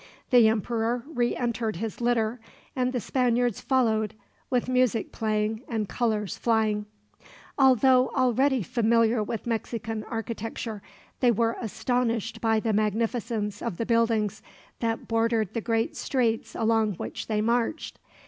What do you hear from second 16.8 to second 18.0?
which they marched.